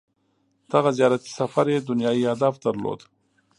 [0.71, 2.99] •دغه زیارتي سفر یې دنیايي هدف درلود.